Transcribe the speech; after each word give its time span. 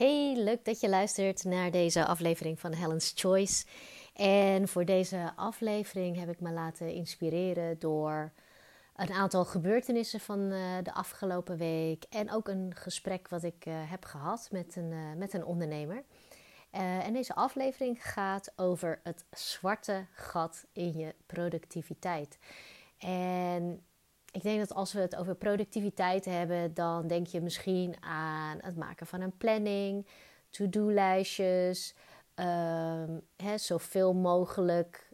Hey, 0.00 0.34
leuk 0.36 0.64
dat 0.64 0.80
je 0.80 0.88
luistert 0.88 1.44
naar 1.44 1.70
deze 1.70 2.06
aflevering 2.06 2.60
van 2.60 2.72
Helen's 2.72 3.12
Choice. 3.14 3.66
En 4.14 4.68
voor 4.68 4.84
deze 4.84 5.32
aflevering 5.36 6.18
heb 6.18 6.28
ik 6.28 6.40
me 6.40 6.52
laten 6.52 6.92
inspireren 6.92 7.78
door 7.78 8.32
een 8.96 9.12
aantal 9.12 9.44
gebeurtenissen 9.44 10.20
van 10.20 10.50
eh, 10.50 10.60
de 10.82 10.92
afgelopen 10.92 11.56
week. 11.56 12.04
En 12.10 12.32
ook 12.32 12.48
een 12.48 12.72
gesprek 12.74 13.28
wat 13.28 13.42
ik 13.42 13.66
eh, 13.66 13.74
heb 13.76 14.04
gehad 14.04 14.48
met 14.50 14.76
een, 14.76 14.90
uh, 14.92 15.12
met 15.16 15.32
een 15.32 15.44
ondernemer. 15.44 16.04
en 16.70 17.12
deze 17.12 17.34
aflevering 17.34 18.10
gaat 18.12 18.52
over 18.56 19.00
het 19.02 19.24
zwarte 19.30 20.06
gat 20.12 20.66
in 20.72 20.98
je 20.98 21.14
productiviteit. 21.26 22.38
En 22.98 23.84
ik 24.30 24.42
denk 24.42 24.58
dat 24.58 24.74
als 24.74 24.92
we 24.92 25.00
het 25.00 25.16
over 25.16 25.34
productiviteit 25.34 26.24
hebben, 26.24 26.74
dan 26.74 27.06
denk 27.06 27.26
je 27.26 27.40
misschien 27.40 28.02
aan 28.02 28.58
het 28.60 28.76
maken 28.76 29.06
van 29.06 29.20
een 29.20 29.36
planning, 29.36 30.06
to-do-lijstjes, 30.50 31.94
um, 32.34 33.22
zoveel 33.56 34.14
mogelijk 34.14 35.08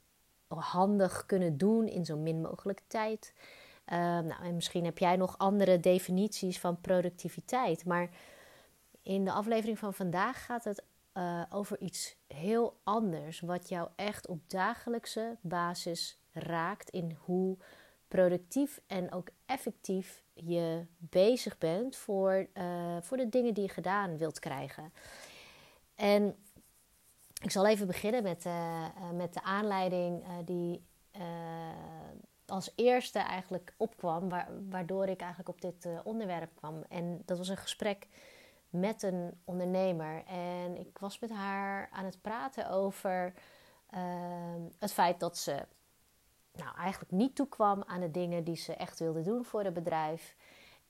handig 0.48 1.26
kunnen 1.26 1.56
doen 1.56 1.86
in 1.86 2.04
zo 2.04 2.16
min 2.16 2.40
mogelijk 2.40 2.82
tijd. 2.86 3.32
Um, 3.92 4.26
nou, 4.26 4.44
en 4.44 4.54
misschien 4.54 4.84
heb 4.84 4.98
jij 4.98 5.16
nog 5.16 5.38
andere 5.38 5.80
definities 5.80 6.60
van 6.60 6.80
productiviteit, 6.80 7.84
maar 7.84 8.10
in 9.02 9.24
de 9.24 9.32
aflevering 9.32 9.78
van 9.78 9.94
vandaag 9.94 10.44
gaat 10.44 10.64
het 10.64 10.84
uh, 11.14 11.42
over 11.50 11.80
iets 11.80 12.16
heel 12.26 12.80
anders, 12.84 13.40
wat 13.40 13.68
jou 13.68 13.88
echt 13.96 14.26
op 14.26 14.50
dagelijkse 14.50 15.36
basis 15.40 16.18
raakt 16.32 16.90
in 16.90 17.16
hoe 17.24 17.56
productief 18.16 18.80
en 18.86 19.12
ook 19.12 19.28
effectief 19.46 20.22
je 20.34 20.86
bezig 20.98 21.58
bent 21.58 21.96
voor, 21.96 22.46
uh, 22.54 22.96
voor 23.00 23.16
de 23.16 23.28
dingen 23.28 23.54
die 23.54 23.62
je 23.62 23.68
gedaan 23.68 24.16
wilt 24.16 24.38
krijgen. 24.38 24.92
En 25.94 26.36
ik 27.42 27.50
zal 27.50 27.66
even 27.66 27.86
beginnen 27.86 28.22
met, 28.22 28.44
uh, 28.44 28.84
met 29.14 29.34
de 29.34 29.42
aanleiding 29.42 30.24
die 30.44 30.84
als 32.46 32.72
eerste 32.74 33.18
eigenlijk 33.18 33.74
opkwam, 33.76 34.28
waardoor 34.70 35.08
ik 35.08 35.20
eigenlijk 35.20 35.48
op 35.48 35.60
dit 35.60 35.88
onderwerp 36.04 36.50
kwam. 36.54 36.84
En 36.88 37.22
dat 37.24 37.38
was 37.38 37.48
een 37.48 37.56
gesprek 37.56 38.06
met 38.68 39.02
een 39.02 39.40
ondernemer. 39.44 40.24
En 40.26 40.76
ik 40.76 40.98
was 40.98 41.18
met 41.18 41.30
haar 41.30 41.88
aan 41.92 42.04
het 42.04 42.20
praten 42.20 42.70
over 42.70 43.32
het 44.78 44.92
feit 44.92 45.20
dat 45.20 45.38
ze 45.38 45.66
nou, 46.56 46.76
eigenlijk 46.76 47.12
niet 47.12 47.34
toekwam 47.34 47.82
aan 47.86 48.00
de 48.00 48.10
dingen 48.10 48.44
die 48.44 48.56
ze 48.56 48.74
echt 48.74 48.98
wilde 48.98 49.22
doen 49.22 49.44
voor 49.44 49.64
het 49.64 49.74
bedrijf. 49.74 50.36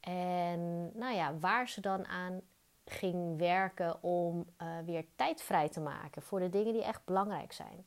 En 0.01 0.91
nou 0.99 1.15
ja, 1.15 1.39
waar 1.39 1.69
ze 1.69 1.81
dan 1.81 2.07
aan 2.07 2.41
ging 2.85 3.39
werken 3.39 4.03
om 4.03 4.47
uh, 4.63 4.69
weer 4.85 5.05
tijd 5.17 5.43
vrij 5.43 5.69
te 5.69 5.81
maken 5.81 6.23
voor 6.23 6.41
de 6.41 6.49
dingen 6.49 6.73
die 6.73 6.85
echt 6.85 7.05
belangrijk 7.05 7.53
zijn. 7.53 7.87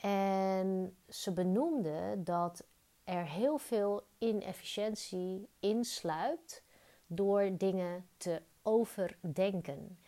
En 0.00 0.96
ze 1.08 1.32
benoemde 1.32 2.22
dat 2.22 2.64
er 3.04 3.24
heel 3.24 3.58
veel 3.58 4.06
inefficiëntie 4.18 5.48
insluipt 5.58 6.62
door 7.06 7.50
dingen 7.56 8.08
te 8.16 8.42
overdenken. 8.62 9.98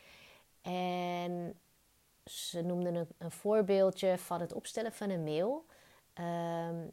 En 0.63 1.59
ze 2.25 2.63
noemde 2.63 3.07
een 3.19 3.31
voorbeeldje 3.31 4.19
van 4.19 4.41
het 4.41 4.53
opstellen 4.53 4.93
van 4.93 5.11
een 5.11 5.25
mail. 5.25 5.67
Ehm, 6.13 6.89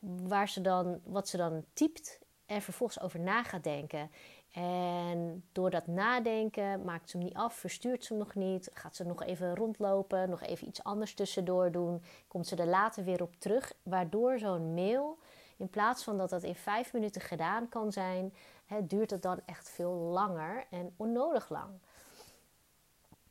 waar 0.00 0.48
ze 0.48 0.60
dan, 0.60 1.00
wat 1.04 1.28
ze 1.28 1.36
dan 1.36 1.64
typt 1.72 2.18
en 2.46 2.62
vervolgens 2.62 3.00
over 3.00 3.20
na 3.20 3.42
gaat 3.42 3.64
denken. 3.64 4.10
En 4.52 5.44
door 5.52 5.70
dat 5.70 5.86
nadenken 5.86 6.84
maakt 6.84 7.10
ze 7.10 7.16
hem 7.16 7.26
niet 7.26 7.36
af, 7.36 7.54
verstuurt 7.54 8.04
ze 8.04 8.12
hem 8.14 8.22
nog 8.22 8.34
niet, 8.34 8.70
gaat 8.74 8.96
ze 8.96 9.04
nog 9.04 9.22
even 9.22 9.54
rondlopen, 9.54 10.30
nog 10.30 10.42
even 10.42 10.66
iets 10.68 10.82
anders 10.84 11.14
tussendoor 11.14 11.70
doen, 11.72 12.02
komt 12.28 12.46
ze 12.46 12.56
er 12.56 12.66
later 12.66 13.04
weer 13.04 13.22
op 13.22 13.34
terug, 13.38 13.72
waardoor 13.82 14.38
zo'n 14.38 14.74
mail, 14.74 15.18
in 15.56 15.68
plaats 15.68 16.04
van 16.04 16.18
dat 16.18 16.30
dat 16.30 16.42
in 16.42 16.54
vijf 16.54 16.92
minuten 16.92 17.20
gedaan 17.20 17.68
kan 17.68 17.92
zijn, 17.92 18.34
duurt 18.82 19.10
het 19.10 19.22
dan 19.22 19.40
echt 19.46 19.68
veel 19.68 19.92
langer 19.92 20.66
en 20.70 20.94
onnodig 20.96 21.48
lang. 21.48 21.70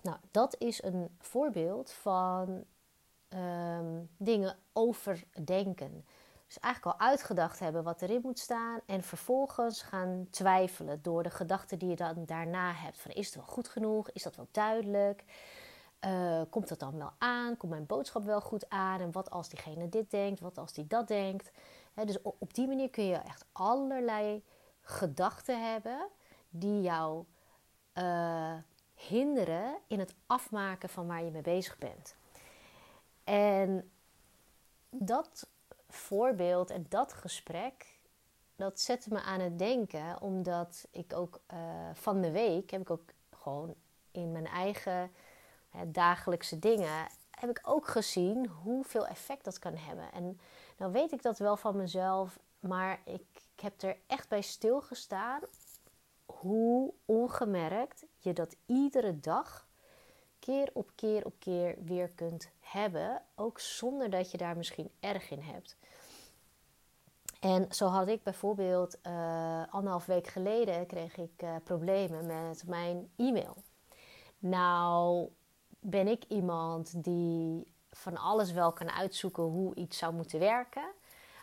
Nou, 0.02 0.18
dat 0.31 0.56
is 0.59 0.84
een 0.84 1.18
voorbeeld 1.20 1.91
van 1.91 2.64
um, 3.34 4.09
dingen 4.17 4.57
overdenken. 4.73 6.06
Dus 6.47 6.59
eigenlijk 6.59 7.00
al 7.00 7.07
uitgedacht 7.07 7.59
hebben 7.59 7.84
wat 7.84 8.01
erin 8.01 8.22
moet 8.23 8.40
staan 8.40 8.79
en 8.85 9.03
vervolgens 9.03 9.81
gaan 9.81 10.28
twijfelen 10.29 11.01
door 11.01 11.23
de 11.23 11.29
gedachten 11.29 11.79
die 11.79 11.90
je 11.90 11.95
dan 11.95 12.25
daarna 12.25 12.73
hebt. 12.73 12.97
Van 12.97 13.12
is 13.12 13.25
het 13.25 13.35
wel 13.35 13.45
goed 13.45 13.67
genoeg? 13.67 14.09
Is 14.12 14.23
dat 14.23 14.35
wel 14.35 14.47
duidelijk? 14.51 15.23
Uh, 16.06 16.41
komt 16.50 16.67
dat 16.67 16.79
dan 16.79 16.97
wel 16.97 17.12
aan? 17.17 17.57
Komt 17.57 17.72
mijn 17.72 17.85
boodschap 17.85 18.23
wel 18.23 18.41
goed 18.41 18.69
aan? 18.69 19.00
En 19.00 19.12
wat 19.12 19.29
als 19.29 19.50
diegene 19.50 19.90
dit 19.90 20.11
denkt? 20.11 20.40
Wat 20.40 20.57
als 20.57 20.73
die 20.73 20.88
dat 20.88 21.07
denkt? 21.07 21.51
dus 22.06 22.22
op 22.22 22.53
die 22.53 22.67
manier 22.67 22.90
kun 22.90 23.03
je 23.03 23.16
echt 23.16 23.46
allerlei 23.51 24.44
gedachten 24.81 25.72
hebben 25.72 26.07
die 26.50 26.81
jou 26.81 27.25
uh, 27.94 28.53
hinderen 28.96 29.78
in 29.88 30.00
het 30.00 30.16
afmaken 30.25 30.90
van 30.90 31.07
waar 31.07 31.23
je 31.23 31.31
mee 31.31 31.41
bezig 31.41 31.78
bent. 31.78 32.16
En 33.29 33.91
dat 34.90 35.50
voorbeeld 35.88 36.69
en 36.69 36.85
dat 36.90 37.13
gesprek, 37.13 38.00
dat 38.56 38.79
zette 38.79 39.09
me 39.13 39.22
aan 39.22 39.40
het 39.40 39.59
denken, 39.59 40.22
omdat 40.22 40.88
ik 40.91 41.13
ook 41.13 41.41
uh, 41.53 41.59
van 41.94 42.22
de 42.22 42.31
week 42.31 42.69
heb 42.69 42.81
ik 42.81 42.90
ook 42.90 43.09
gewoon 43.31 43.75
in 44.12 44.31
mijn 44.31 44.47
eigen 44.47 45.12
dagelijkse 45.88 46.59
dingen 46.59 47.07
heb 47.29 47.50
ik 47.50 47.59
ook 47.63 47.88
gezien 47.88 48.47
hoeveel 48.47 49.07
effect 49.07 49.44
dat 49.44 49.59
kan 49.59 49.75
hebben. 49.75 50.11
En 50.11 50.40
nou 50.78 50.91
weet 50.91 51.11
ik 51.11 51.22
dat 51.22 51.38
wel 51.38 51.57
van 51.57 51.78
mezelf, 51.78 52.40
maar 52.59 53.01
ik, 53.06 53.25
ik 53.56 53.59
heb 53.61 53.81
er 53.81 53.97
echt 54.07 54.29
bij 54.29 54.41
stilgestaan 54.41 55.41
hoe 56.25 56.94
ongemerkt 57.06 58.06
je 58.17 58.34
dat 58.34 58.56
iedere 58.66 59.19
dag 59.19 59.69
keer 60.50 60.70
op 60.74 60.92
keer 60.96 61.26
op 61.26 61.34
keer 61.40 61.76
weer 61.84 62.10
kunt 62.10 62.50
hebben, 62.60 63.22
ook 63.36 63.60
zonder 63.60 64.10
dat 64.10 64.32
je 64.32 64.38
daar 64.38 64.58
misschien 64.58 64.92
erg 65.00 65.30
in 65.30 65.42
hebt. 65.42 65.78
En 67.40 67.74
zo 67.74 67.88
had 67.88 68.08
ik 68.08 68.24
bijvoorbeeld 68.24 68.98
uh, 69.08 69.64
anderhalf 69.70 70.06
week 70.06 70.28
geleden 70.28 70.86
kreeg 70.86 71.18
ik 71.18 71.42
uh, 71.44 71.56
problemen 71.64 72.26
met 72.26 72.64
mijn 72.68 73.12
e-mail. 73.16 73.64
Nou 74.40 75.30
ben 75.80 76.08
ik 76.08 76.24
iemand 76.28 77.04
die 77.04 77.74
van 77.92 78.18
alles 78.18 78.52
wel 78.52 78.74
kan 78.74 78.92
uitzoeken 78.92 79.44
hoe 79.44 79.76
iets 79.76 79.98
zou 79.98 80.14
moeten 80.14 80.40
werken. 80.40 80.92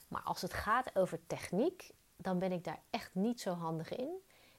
Maar 0.09 0.23
als 0.23 0.43
het 0.43 0.53
gaat 0.53 0.97
over 0.97 1.27
techniek, 1.27 1.91
dan 2.17 2.39
ben 2.39 2.53
ik 2.53 2.65
daar 2.65 2.81
echt 2.91 3.15
niet 3.15 3.41
zo 3.41 3.53
handig 3.53 3.97
in. 3.97 4.11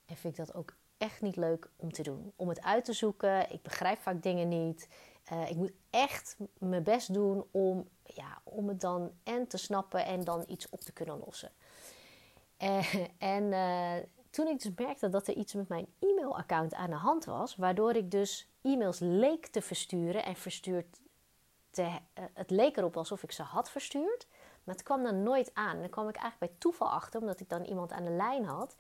En 0.06 0.16
vind 0.16 0.38
ik 0.38 0.46
dat 0.46 0.56
ook 0.56 0.74
echt 0.98 1.22
niet 1.22 1.36
leuk 1.36 1.70
om 1.76 1.92
te 1.92 2.04
doen. 2.04 2.34
Om 2.36 2.50
het 2.50 2.62
uit 2.62 2.86
te 2.86 2.94
zoeken. 2.94 3.52
Ik 3.52 3.62
begrijp 3.62 4.00
vaak 4.00 4.24
dingen 4.24 4.48
niet. 4.48 4.90
Uh, 5.32 5.50
ik 5.50 5.56
moet 5.56 5.72
echt 5.90 6.38
mijn 6.58 6.84
best 6.84 7.14
doen 7.14 7.46
om, 7.52 7.90
ja, 8.04 8.42
om 8.44 8.68
het 8.68 8.82
dan 8.82 9.12
en 9.24 9.48
te 9.48 9.58
snappen 9.58 10.06
en 10.06 10.24
dan 10.24 10.44
iets 10.48 10.70
op 10.70 10.80
te 10.80 10.92
kunnen 10.94 11.20
lossen. 11.26 11.52
Uh, 12.64 12.96
en 13.18 13.44
uh, 13.44 13.94
toen 14.30 14.48
ik 14.48 14.62
dus 14.62 14.72
merkte 14.76 15.10
dat 15.10 15.28
er 15.28 15.34
iets 15.34 15.54
met 15.54 15.68
mijn 15.68 15.88
e-mailaccount 16.00 16.74
aan 16.74 16.90
de 16.90 16.96
hand 16.96 17.26
was, 17.26 17.56
waardoor 17.56 17.96
ik 17.96 18.12
dus 18.12 18.50
e-mails 18.62 19.00
leek 19.00 19.48
te 19.48 19.62
versturen 19.62 20.24
en 20.24 20.36
verstuurd 20.36 21.00
te, 21.70 22.00
het 22.34 22.50
leek 22.50 22.78
erop 22.78 22.98
alsof 22.98 23.24
ik 23.24 23.32
ze 23.32 23.44
had 23.44 23.72
verstuurd, 23.72 24.28
maar 24.64 24.76
het 24.76 24.84
kwam 24.84 25.04
dan 25.04 25.24
nooit 25.24 25.52
aan. 25.54 25.80
Dan 25.80 25.90
kwam 25.90 26.10
ik 26.10 26.16
eigenlijk 26.16 26.52
bij 26.52 26.62
toeval 26.62 26.90
achter, 26.90 27.20
omdat 27.20 27.40
ik 27.40 27.50
dan 27.50 27.64
iemand 27.64 27.92
aan 27.92 28.04
de 28.04 28.12
lijn 28.12 28.46
had 28.46 28.76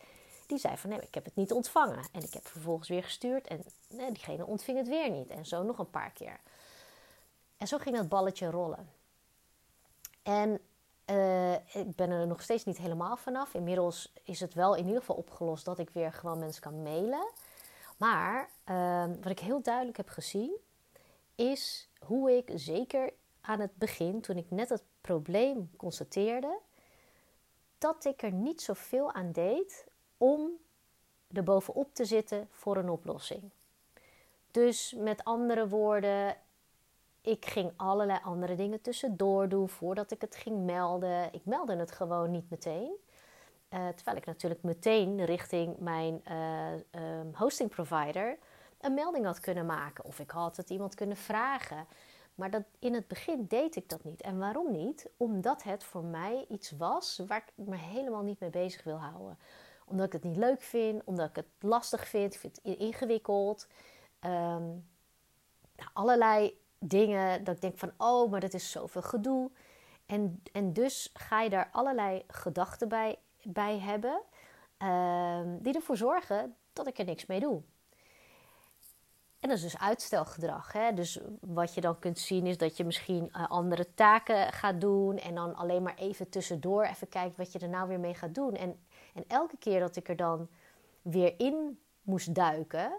die 0.48 0.58
zei 0.58 0.78
van 0.78 0.90
nee, 0.90 1.00
ik 1.00 1.14
heb 1.14 1.26
het 1.26 1.36
niet 1.36 1.52
ontvangen. 1.52 2.08
En 2.12 2.24
ik 2.24 2.34
heb 2.34 2.48
vervolgens 2.48 2.90
weer 2.90 3.04
gestuurd 3.04 3.48
en 3.48 3.64
nee, 3.90 4.12
diegene 4.12 4.46
ontving 4.46 4.78
het 4.78 4.88
weer 4.88 5.10
niet. 5.10 5.30
En 5.30 5.46
zo 5.46 5.64
nog 5.64 5.80
een 5.80 5.90
paar 5.90 6.12
keer. 6.12 6.40
En 7.58 7.68
zo 7.68 7.78
ging 7.78 7.96
dat 7.96 8.10
balletje 8.10 8.50
rollen. 8.50 8.90
En 10.24 10.60
uh, 11.06 11.54
ik 11.54 11.96
ben 11.96 12.12
er 12.12 12.28
nog 12.28 12.42
steeds 12.42 12.64
niet 12.64 12.78
helemaal 12.78 13.18
vanaf. 13.18 13.54
Inmiddels 13.54 14.14
is 14.24 14.40
het 14.40 14.54
wel 14.54 14.76
in 14.76 14.86
ieder 14.86 15.00
geval 15.00 15.16
opgelost 15.16 15.66
dat 15.66 15.80
ik 15.80 15.90
weer 15.90 16.14
gewoon 16.14 16.40
mensen 16.40 16.62
kan 16.62 16.82
mailen. 16.82 17.32
Maar 17.98 18.50
uh, 18.66 19.06
wat 19.22 19.32
ik 19.32 19.40
heel 19.40 19.62
duidelijk 19.62 19.98
heb 19.98 20.10
gezien, 20.10 20.58
is 21.36 21.90
hoe 22.00 22.38
ik 22.38 22.52
zeker 22.56 23.14
aan 23.42 23.60
het 23.60 23.76
begin, 23.76 24.22
toen 24.22 24.38
ik 24.38 24.52
net 24.52 24.70
het 24.70 24.84
probleem 25.02 25.70
constateerde, 25.78 26.60
dat 27.78 28.06
ik 28.06 28.22
er 28.22 28.32
niet 28.32 28.62
zoveel 28.62 29.14
aan 29.14 29.32
deed 29.32 29.86
om 30.18 30.50
er 31.34 31.44
bovenop 31.44 31.94
te 31.94 32.06
zitten 32.06 32.48
voor 32.52 32.78
een 32.78 32.90
oplossing. 32.90 33.50
Dus 34.52 34.94
met 34.98 35.24
andere 35.24 35.68
woorden, 35.68 36.36
ik 37.22 37.46
ging 37.46 37.72
allerlei 37.76 38.20
andere 38.24 38.56
dingen 38.56 38.82
tussendoor 38.82 39.50
doen 39.50 39.70
voordat 39.70 40.12
ik 40.12 40.22
het 40.22 40.36
ging 40.36 40.66
melden. 40.66 41.34
Ik 41.34 41.46
meldde 41.46 41.76
het 41.76 41.92
gewoon 41.92 42.32
niet 42.32 42.50
meteen. 42.50 42.92
Uh, 43.74 43.88
terwijl 43.88 44.18
ik 44.18 44.26
natuurlijk 44.26 44.64
meteen 44.64 45.26
richting 45.26 45.78
mijn 45.78 46.22
uh, 46.32 47.34
hosting 47.34 47.70
provider 47.70 48.38
een 48.82 48.94
melding 48.94 49.26
had 49.26 49.40
kunnen 49.40 49.66
maken 49.66 50.06
of 50.06 50.20
ik 50.20 50.32
had 50.32 50.58
het 50.58 50.70
iemand 50.70 50.96
kunnen 50.96 51.18
vragen. 51.18 51.88
Maar 52.36 52.50
dat, 52.50 52.64
in 52.80 52.94
het 52.94 53.08
begin 53.08 53.46
deed 53.48 53.76
ik 53.76 53.90
dat 53.90 54.04
niet. 54.04 54.22
En 54.22 54.38
waarom 54.38 54.72
niet? 54.72 55.10
Omdat 55.18 55.64
het 55.64 55.84
voor 55.84 56.04
mij 56.04 56.46
iets 56.50 56.72
was 56.72 57.22
waar 57.28 57.44
ik 57.56 57.66
me 57.66 57.76
helemaal 57.76 58.24
niet 58.24 58.40
mee 58.40 58.50
bezig 58.50 58.84
wil 58.84 58.98
houden. 58.98 59.38
Omdat 59.90 60.06
ik 60.06 60.14
het 60.14 60.24
niet 60.24 60.38
leuk 60.38 60.62
vind, 60.62 61.04
omdat 61.04 61.30
ik 61.30 61.36
het 61.36 61.48
lastig 61.60 62.08
vind, 62.08 62.34
ik 62.34 62.40
vind 62.40 62.60
het 62.64 62.78
ingewikkeld. 62.78 63.68
Um, 64.22 64.88
nou, 65.76 65.90
allerlei 65.94 66.58
dingen 66.80 67.44
dat 67.44 67.56
ik 67.56 67.62
denk 67.62 67.78
van, 67.78 67.92
oh, 67.98 68.32
maar 68.32 68.40
dat 68.40 68.54
is 68.54 68.72
zoveel 68.72 69.02
gedoe. 69.02 69.52
En, 70.06 70.44
en 70.52 70.74
dus 70.74 71.10
ga 71.14 71.42
je 71.42 71.50
daar 71.50 71.70
allerlei 71.72 72.24
gedachten 72.28 72.88
bij, 72.88 73.20
bij 73.44 73.80
hebben, 73.80 74.22
um, 74.78 75.62
die 75.62 75.74
ervoor 75.74 75.98
zorgen 75.98 76.56
dat 76.74 76.88
ik 76.88 76.98
er 76.98 77.06
niks 77.06 77.26
mee 77.26 77.40
doe. 77.40 77.62
En 79.40 79.50
dat 79.50 79.58
is 79.58 79.64
dus 79.64 79.78
uitstelgedrag. 79.78 80.74
Hè? 80.74 80.94
Dus 80.94 81.20
wat 81.40 81.74
je 81.74 81.82
dan 81.82 82.00
kunt 82.00 82.20
zien 82.20 82.46
is 82.46 82.58
dat 82.58 82.78
je 82.78 82.86
misschien 82.86 83.30
uh, 83.32 83.50
andere 83.50 83.94
taken 83.94 84.54
gaat 84.54 84.82
doen 84.82 85.18
en 85.18 85.36
dan 85.36 85.56
alleen 85.56 85.84
maar 85.84 85.96
even 85.96 86.30
tussendoor 86.30 86.84
even 86.84 87.10
kijkt 87.10 87.36
wat 87.36 87.52
je 87.52 87.60
er 87.60 87.70
nou 87.70 87.88
weer 87.88 88.00
mee 88.00 88.14
gaat 88.14 88.36
doen. 88.36 88.54
En, 88.54 88.80
en 89.18 89.24
elke 89.28 89.58
keer 89.58 89.80
dat 89.80 89.96
ik 89.96 90.10
er 90.10 90.16
dan 90.16 90.48
weer 91.02 91.34
in 91.38 91.80
moest 92.02 92.36
duiken, 92.36 92.92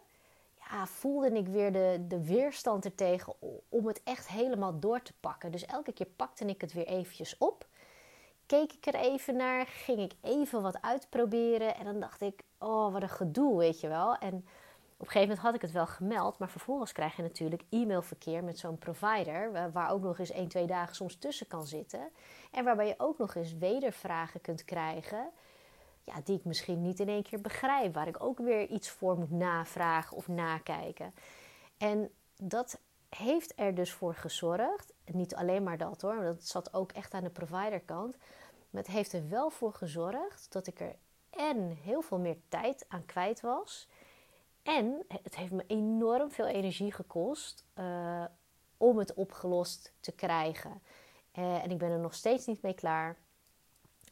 ja, 0.71 0.87
voelde 0.87 1.31
ik 1.31 1.47
weer 1.47 1.73
de, 1.73 2.05
de 2.09 2.25
weerstand 2.25 2.85
ertegen 2.85 3.35
om 3.69 3.87
het 3.87 4.01
echt 4.05 4.29
helemaal 4.29 4.79
door 4.79 5.03
te 5.03 5.13
pakken. 5.21 5.51
Dus 5.51 5.65
elke 5.65 5.93
keer 5.93 6.07
pakte 6.07 6.45
ik 6.45 6.61
het 6.61 6.73
weer 6.73 6.87
eventjes 6.87 7.39
op. 7.39 7.67
Keek 8.47 8.73
ik 8.73 8.87
er 8.87 8.95
even 8.95 9.37
naar, 9.37 9.67
ging 9.67 9.99
ik 9.99 10.13
even 10.21 10.63
wat 10.63 10.83
uitproberen. 10.83 11.77
En 11.77 11.85
dan 11.85 12.01
dacht 12.01 12.21
ik, 12.21 12.43
oh, 12.59 12.93
wat 12.93 13.03
een 13.03 13.09
gedoe, 13.09 13.59
weet 13.59 13.81
je 13.81 13.89
wel. 13.89 14.17
En 14.17 14.35
op 14.97 15.07
een 15.07 15.13
gegeven 15.13 15.21
moment 15.21 15.39
had 15.39 15.55
ik 15.55 15.63
het 15.63 15.73
wel 15.73 15.87
gemeld, 15.87 16.39
maar 16.39 16.51
vervolgens 16.51 16.93
krijg 16.93 17.17
je 17.17 17.23
natuurlijk 17.23 17.63
e-mailverkeer 17.71 18.45
met 18.45 18.59
zo'n 18.59 18.79
provider, 18.79 19.73
waar 19.73 19.91
ook 19.91 20.03
nog 20.03 20.19
eens 20.19 20.31
1, 20.31 20.49
2 20.49 20.67
dagen 20.67 20.95
soms 20.95 21.17
tussen 21.17 21.47
kan 21.47 21.67
zitten. 21.67 22.09
En 22.53 22.65
waarbij 22.65 22.87
je 22.87 22.95
ook 22.99 23.19
nog 23.19 23.35
eens 23.35 23.59
wedervragen 23.59 24.41
kunt 24.41 24.65
krijgen 24.65 25.31
ja, 26.09 26.21
die 26.25 26.39
ik 26.39 26.45
misschien 26.45 26.83
niet 26.83 27.01
in 27.01 27.09
één 27.09 27.23
keer 27.23 27.41
begrijp, 27.41 27.95
waar 27.95 28.09
ik 28.09 28.23
ook 28.23 28.39
weer 28.39 28.67
iets 28.67 28.91
voor 28.91 29.19
moet 29.19 29.31
navragen 29.31 30.17
of 30.17 30.29
nakijken. 30.29 31.15
En 31.79 32.11
dat 32.37 32.81
heeft 33.09 33.53
er 33.57 33.75
dus 33.75 33.93
voor 33.93 34.15
gezorgd, 34.15 34.93
niet 35.05 35.35
alleen 35.35 35.63
maar 35.63 35.79
dat 35.79 36.01
hoor, 36.01 36.23
dat 36.23 36.45
zat 36.45 36.75
ook 36.75 36.93
echt 36.93 37.15
aan 37.15 37.23
de 37.23 37.31
providerkant, 37.31 38.17
maar 38.71 38.83
het 38.83 38.93
heeft 38.93 39.13
er 39.13 39.29
wel 39.29 39.51
voor 39.51 39.73
gezorgd 39.73 40.53
dat 40.53 40.67
ik 40.67 40.81
er 40.81 40.95
en 41.31 41.79
heel 41.83 42.03
veel 42.03 42.19
meer 42.19 42.37
tijd 42.49 42.85
aan 42.89 43.07
kwijt 43.07 43.41
was. 43.41 43.89
En 44.63 45.05
het 45.23 45.37
heeft 45.37 45.53
me 45.53 45.65
enorm 45.67 46.31
veel 46.31 46.47
energie 46.47 46.93
gekost 46.93 47.65
uh, 47.79 48.25
om 48.77 48.99
het 48.99 49.15
opgelost 49.15 49.93
te 50.01 50.13
krijgen. 50.13 50.83
Uh, 51.39 51.65
en 51.65 51.71
ik 51.71 51.79
ben 51.79 51.91
er 51.91 51.99
nog 51.99 52.15
steeds 52.15 52.47
niet 52.47 52.63
mee 52.63 52.75
klaar. 52.75 53.17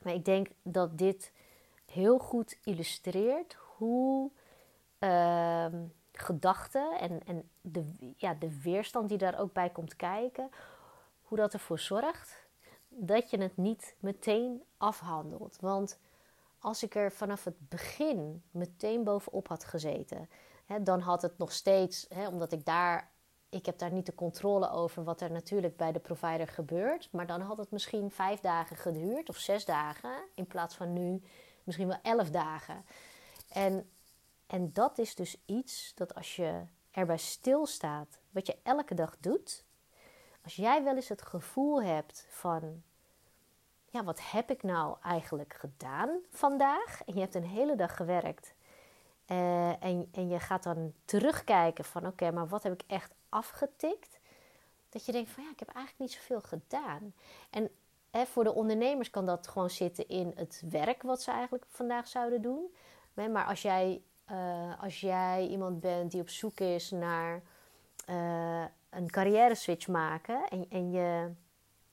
Maar 0.02 0.14
ik 0.14 0.24
denk 0.24 0.48
dat 0.62 0.98
dit 0.98 1.32
heel 1.86 2.18
goed 2.18 2.58
illustreert 2.64 3.56
hoe 3.76 4.30
uh, 5.00 5.66
gedachten 6.12 6.98
en, 6.98 7.20
en 7.26 7.50
de, 7.60 8.14
ja, 8.16 8.34
de 8.34 8.60
weerstand 8.60 9.08
die 9.08 9.18
daar 9.18 9.38
ook 9.38 9.52
bij 9.52 9.70
komt 9.70 9.96
kijken, 9.96 10.50
hoe 11.22 11.38
dat 11.38 11.52
ervoor 11.52 11.78
zorgt 11.78 12.46
dat 12.88 13.30
je 13.30 13.38
het 13.38 13.56
niet 13.56 13.94
meteen 14.00 14.62
afhandelt. 14.76 15.56
Want 15.60 15.98
als 16.58 16.82
ik 16.82 16.94
er 16.94 17.12
vanaf 17.12 17.44
het 17.44 17.68
begin 17.68 18.42
meteen 18.50 19.04
bovenop 19.04 19.48
had 19.48 19.64
gezeten, 19.64 20.28
hè, 20.64 20.82
dan 20.82 21.00
had 21.00 21.22
het 21.22 21.38
nog 21.38 21.52
steeds, 21.52 22.06
hè, 22.08 22.28
omdat 22.28 22.52
ik 22.52 22.64
daar, 22.64 23.10
ik 23.48 23.66
heb 23.66 23.78
daar 23.78 23.92
niet 23.92 24.06
de 24.06 24.14
controle 24.14 24.70
over 24.70 25.04
wat 25.04 25.20
er 25.20 25.30
natuurlijk 25.30 25.76
bij 25.76 25.92
de 25.92 25.98
provider 25.98 26.48
gebeurt, 26.48 27.08
maar 27.12 27.26
dan 27.26 27.40
had 27.40 27.58
het 27.58 27.70
misschien 27.70 28.10
vijf 28.10 28.40
dagen 28.40 28.76
geduurd 28.76 29.28
of 29.28 29.36
zes 29.36 29.64
dagen 29.64 30.14
in 30.34 30.46
plaats 30.46 30.74
van 30.74 30.92
nu 30.92 31.22
misschien 31.66 31.88
wel 31.88 31.98
elf 32.02 32.30
dagen. 32.30 32.84
En, 33.48 33.90
en 34.46 34.72
dat 34.72 34.98
is 34.98 35.14
dus 35.14 35.36
iets 35.46 35.92
dat 35.94 36.14
als 36.14 36.36
je 36.36 36.62
erbij 36.90 37.18
stilstaat, 37.18 38.18
wat 38.30 38.46
je 38.46 38.56
elke 38.62 38.94
dag 38.94 39.16
doet, 39.20 39.64
als 40.44 40.56
jij 40.56 40.84
wel 40.84 40.94
eens 40.94 41.08
het 41.08 41.22
gevoel 41.22 41.82
hebt 41.82 42.26
van, 42.28 42.82
ja, 43.90 44.04
wat 44.04 44.30
heb 44.30 44.50
ik 44.50 44.62
nou 44.62 44.96
eigenlijk 45.02 45.54
gedaan 45.54 46.18
vandaag? 46.30 47.02
En 47.04 47.14
je 47.14 47.20
hebt 47.20 47.34
een 47.34 47.46
hele 47.46 47.76
dag 47.76 47.96
gewerkt. 47.96 48.54
Uh, 49.26 49.84
en, 49.84 50.08
en 50.12 50.28
je 50.28 50.40
gaat 50.40 50.62
dan 50.62 50.94
terugkijken 51.04 51.84
van, 51.84 52.06
oké, 52.06 52.30
maar 52.30 52.48
wat 52.48 52.62
heb 52.62 52.72
ik 52.72 52.82
echt 52.86 53.14
afgetikt? 53.28 54.18
Dat 54.88 55.06
je 55.06 55.12
denkt 55.12 55.30
van, 55.30 55.44
ja, 55.44 55.50
ik 55.50 55.58
heb 55.58 55.68
eigenlijk 55.68 56.10
niet 56.10 56.20
zoveel 56.20 56.40
gedaan. 56.40 57.14
En 57.50 57.70
voor 58.24 58.44
de 58.44 58.54
ondernemers 58.54 59.10
kan 59.10 59.26
dat 59.26 59.48
gewoon 59.48 59.70
zitten 59.70 60.08
in 60.08 60.32
het 60.34 60.62
werk 60.70 61.02
wat 61.02 61.22
ze 61.22 61.30
eigenlijk 61.30 61.64
vandaag 61.68 62.08
zouden 62.08 62.42
doen. 62.42 62.74
maar 63.14 63.44
als 63.44 63.62
jij, 63.62 64.02
uh, 64.30 64.82
als 64.82 65.00
jij 65.00 65.46
iemand 65.46 65.80
bent 65.80 66.10
die 66.10 66.20
op 66.20 66.28
zoek 66.28 66.60
is 66.60 66.90
naar 66.90 67.42
uh, 68.10 68.64
een 68.90 69.10
carrière 69.10 69.54
switch 69.54 69.88
maken 69.88 70.48
en, 70.48 70.66
en 70.70 70.90
je, 70.90 71.30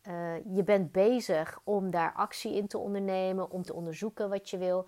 uh, 0.07 0.55
je 0.55 0.63
bent 0.63 0.91
bezig 0.91 1.59
om 1.63 1.91
daar 1.91 2.13
actie 2.13 2.55
in 2.55 2.67
te 2.67 2.77
ondernemen, 2.77 3.49
om 3.49 3.63
te 3.63 3.73
onderzoeken 3.73 4.29
wat 4.29 4.49
je 4.49 4.57
wil, 4.57 4.87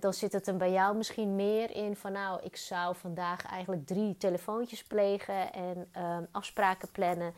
dan 0.00 0.14
zit 0.14 0.32
het 0.32 0.46
er 0.46 0.56
bij 0.56 0.72
jou 0.72 0.96
misschien 0.96 1.34
meer 1.34 1.70
in 1.70 1.96
van 1.96 2.12
nou, 2.12 2.42
ik 2.42 2.56
zou 2.56 2.96
vandaag 2.96 3.46
eigenlijk 3.46 3.86
drie 3.86 4.16
telefoontjes 4.16 4.84
plegen 4.84 5.52
en 5.52 5.88
afspraken 6.30 6.90
plannen 6.90 7.34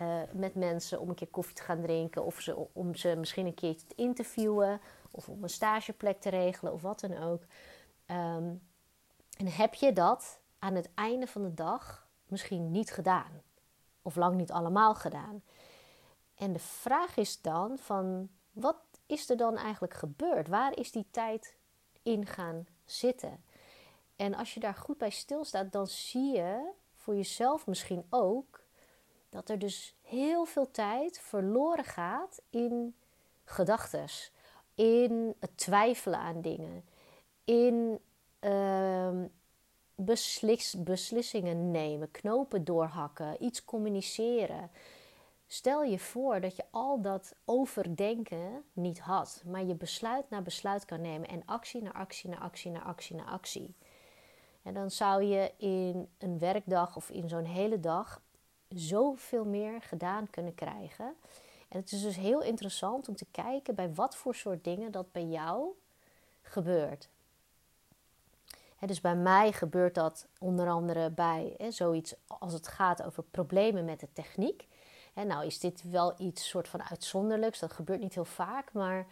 uh, 0.00 0.20
met 0.32 0.54
mensen 0.54 1.00
om 1.00 1.08
een 1.08 1.14
keer 1.14 1.28
koffie 1.28 1.54
te 1.54 1.62
gaan 1.62 1.80
drinken. 1.80 2.24
Of 2.24 2.40
ze, 2.40 2.66
om 2.72 2.94
ze 2.94 3.14
misschien 3.16 3.46
een 3.46 3.54
keertje 3.54 3.86
te 3.86 3.94
interviewen. 3.94 4.80
Of 5.10 5.28
om 5.28 5.42
een 5.42 5.50
stageplek 5.50 6.20
te 6.20 6.28
regelen 6.28 6.72
of 6.72 6.82
wat 6.82 7.00
dan 7.00 7.18
ook. 7.18 7.42
Um, 8.06 8.62
en 9.36 9.46
heb 9.46 9.74
je 9.74 9.92
dat 9.92 10.40
aan 10.58 10.74
het 10.74 10.90
einde 10.94 11.26
van 11.26 11.42
de 11.42 11.54
dag 11.54 12.08
misschien 12.26 12.70
niet 12.70 12.90
gedaan? 12.90 13.42
Of 14.02 14.16
lang 14.16 14.36
niet 14.36 14.52
allemaal 14.52 14.94
gedaan? 14.94 15.42
En 16.34 16.52
de 16.52 16.58
vraag 16.58 17.16
is 17.16 17.40
dan 17.40 17.78
van 17.78 18.28
wat 18.52 18.76
is 19.06 19.30
er 19.30 19.36
dan 19.36 19.56
eigenlijk 19.56 19.94
gebeurd? 19.94 20.48
Waar 20.48 20.78
is 20.78 20.90
die 20.90 21.06
tijd 21.10 21.56
in 22.02 22.26
gaan 22.26 22.66
zitten? 22.84 23.44
En 24.16 24.34
als 24.34 24.54
je 24.54 24.60
daar 24.60 24.74
goed 24.74 24.98
bij 24.98 25.10
stilstaat, 25.10 25.72
dan 25.72 25.86
zie 25.86 26.32
je 26.36 26.70
voor 26.94 27.14
jezelf 27.14 27.66
misschien 27.66 28.06
ook 28.10 28.55
dat 29.28 29.48
er 29.48 29.58
dus 29.58 29.94
heel 30.02 30.44
veel 30.44 30.70
tijd 30.70 31.20
verloren 31.20 31.84
gaat 31.84 32.42
in 32.50 32.94
gedachten, 33.44 34.06
in 34.74 35.34
het 35.40 35.56
twijfelen 35.56 36.18
aan 36.18 36.40
dingen, 36.40 36.84
in 37.44 38.00
beslis, 39.94 40.74
beslissingen 40.78 41.70
nemen, 41.70 42.10
knopen 42.10 42.64
doorhakken, 42.64 43.44
iets 43.44 43.64
communiceren. 43.64 44.70
Stel 45.46 45.82
je 45.82 45.98
voor 45.98 46.40
dat 46.40 46.56
je 46.56 46.64
al 46.70 47.00
dat 47.00 47.34
overdenken 47.44 48.64
niet 48.72 49.00
had, 49.00 49.42
maar 49.46 49.64
je 49.64 49.74
besluit 49.74 50.30
na 50.30 50.40
besluit 50.40 50.84
kan 50.84 51.00
nemen 51.00 51.28
en 51.28 51.42
actie 51.44 51.82
naar 51.82 51.92
actie 51.92 52.30
naar 52.30 52.40
actie 52.40 52.70
naar 52.70 52.82
actie 52.82 53.16
naar 53.16 53.26
actie. 53.26 53.74
En 54.62 54.74
dan 54.74 54.90
zou 54.90 55.22
je 55.22 55.52
in 55.56 56.08
een 56.18 56.38
werkdag 56.38 56.96
of 56.96 57.10
in 57.10 57.28
zo'n 57.28 57.44
hele 57.44 57.80
dag 57.80 58.20
zoveel 58.68 59.44
meer 59.44 59.82
gedaan 59.82 60.30
kunnen 60.30 60.54
krijgen. 60.54 61.14
En 61.68 61.80
het 61.80 61.92
is 61.92 62.02
dus 62.02 62.16
heel 62.16 62.42
interessant 62.42 63.08
om 63.08 63.16
te 63.16 63.26
kijken 63.30 63.74
bij 63.74 63.94
wat 63.94 64.16
voor 64.16 64.34
soort 64.34 64.64
dingen 64.64 64.90
dat 64.90 65.12
bij 65.12 65.24
jou 65.24 65.68
gebeurt. 66.42 67.08
dus 68.80 69.00
bij 69.00 69.16
mij 69.16 69.52
gebeurt 69.52 69.94
dat 69.94 70.26
onder 70.38 70.68
andere 70.68 71.10
bij 71.10 71.56
zoiets 71.68 72.14
als 72.26 72.52
het 72.52 72.68
gaat 72.68 73.02
over 73.02 73.22
problemen 73.22 73.84
met 73.84 74.00
de 74.00 74.08
techniek. 74.12 74.66
nou 75.14 75.46
is 75.46 75.58
dit 75.58 75.90
wel 75.90 76.14
iets 76.18 76.48
soort 76.48 76.68
van 76.68 76.82
uitzonderlijks, 76.82 77.58
dat 77.58 77.72
gebeurt 77.72 78.00
niet 78.00 78.14
heel 78.14 78.24
vaak, 78.24 78.72
maar 78.72 79.06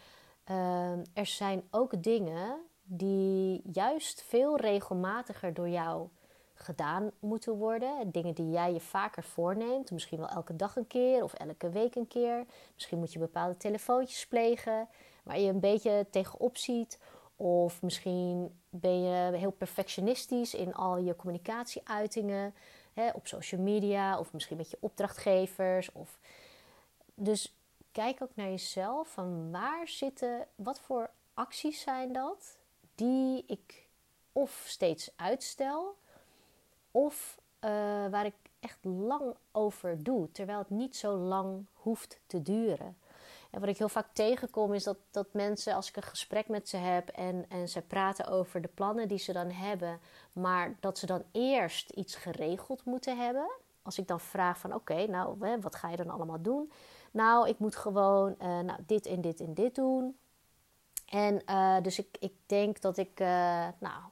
ehm, 0.45 1.05
er 1.13 1.27
zijn 1.27 1.69
ook 1.71 2.03
dingen 2.03 2.61
die 2.83 3.63
juist 3.73 4.23
veel 4.23 4.57
regelmatiger 4.57 5.55
door 5.55 5.69
jou 5.69 6.09
gedaan 6.55 7.11
moeten 7.19 7.57
worden. 7.57 8.11
Dingen 8.11 8.35
die 8.35 8.51
jij 8.51 8.73
je 8.73 8.81
vaker 8.81 9.23
voorneemt. 9.23 9.91
Misschien 9.91 10.19
wel 10.19 10.29
elke 10.29 10.57
dag 10.57 10.77
een 10.77 10.87
keer 10.87 11.23
of 11.23 11.33
elke 11.33 11.71
week 11.71 11.95
een 11.95 12.09
keer. 12.09 12.45
Misschien 12.75 12.99
moet 12.99 13.13
je 13.13 13.19
bepaalde 13.19 13.57
telefoontjes 13.57 14.27
plegen 14.27 14.89
waar 15.23 15.39
je 15.39 15.49
een 15.49 15.61
beetje 15.61 16.07
tegenop 16.11 16.57
ziet. 16.57 16.99
Of 17.37 17.83
misschien 17.83 18.59
ben 18.69 19.03
je 19.03 19.37
heel 19.37 19.51
perfectionistisch 19.51 20.55
in 20.55 20.75
al 20.75 20.97
je 20.97 21.17
communicatieuitingen 21.17 22.55
hè, 22.93 23.11
op 23.11 23.27
social 23.27 23.61
media 23.61 24.19
of 24.19 24.33
misschien 24.33 24.57
met 24.57 24.71
je 24.71 24.77
opdrachtgevers. 24.81 25.93
Of... 25.93 26.19
Dus 27.15 27.55
kijk 27.93 28.23
ook 28.23 28.35
naar 28.35 28.49
jezelf 28.49 29.09
van 29.09 29.51
waar 29.51 29.89
zitten, 29.89 30.47
wat 30.55 30.81
voor 30.81 31.11
acties 31.35 31.81
zijn 31.81 32.13
dat 32.13 32.57
die 32.95 33.45
ik 33.47 33.89
of 34.33 34.65
steeds 34.67 35.11
uitstel 35.17 35.97
of 36.95 37.39
eh, 37.59 37.71
waar 38.11 38.27
ik 38.27 38.35
echt 38.61 38.85
lang 38.85 39.35
over 39.53 40.03
doe, 40.03 40.31
terwijl 40.33 40.59
het 40.59 40.71
niet 40.71 40.97
zo 40.97 41.17
lang 41.17 41.67
hoeft 41.73 42.21
te 42.27 42.43
duren. 42.43 42.97
En 43.51 43.61
wat 43.61 43.69
ik 43.69 43.79
heel 43.79 43.89
vaak 43.89 44.09
tegenkom 44.13 44.73
is 44.73 44.85
dat, 44.85 44.97
dat 45.11 45.27
mensen, 45.33 45.75
als 45.75 45.89
ik 45.89 45.97
een 45.97 46.03
gesprek 46.03 46.49
met 46.49 46.69
ze 46.69 46.77
heb 46.77 47.09
en, 47.09 47.45
en 47.49 47.69
ze 47.69 47.83
praten 47.83 48.27
over 48.27 48.61
de 48.61 48.69
plannen 48.75 49.09
die 49.09 49.19
ze 49.19 49.33
dan 49.33 49.51
hebben, 49.51 50.01
maar 50.33 50.77
dat 50.81 50.99
ze 50.99 51.07
dan 51.07 51.23
eerst 51.33 51.91
iets 51.91 52.15
geregeld 52.15 52.85
moeten 52.85 53.19
hebben. 53.19 53.51
Als 53.83 53.99
ik 53.99 54.09
dan 54.09 54.21
vraag 54.21 54.59
van 54.59 54.75
oké, 54.75 55.07
nou 55.07 55.59
wat 55.61 55.75
ga 55.75 55.89
je 55.91 55.97
dan 55.97 56.11
allemaal 56.11 56.43
doen? 56.43 56.73
Nou, 57.11 57.49
ik 57.49 57.59
moet 57.59 57.77
gewoon 57.77 58.35
uh, 58.43 58.61
nou, 58.61 58.79
dit 58.87 59.07
en 59.07 59.21
dit 59.21 59.41
en 59.41 59.55
dit 59.55 59.75
doen. 59.75 60.17
En 61.15 61.43
uh, 61.51 61.83
dus 61.83 61.99
ik, 61.99 62.17
ik 62.21 62.33
denk 62.47 62.81
dat 62.81 62.97
ik, 62.97 63.21
uh, 63.21 63.69
nou, 63.79 64.03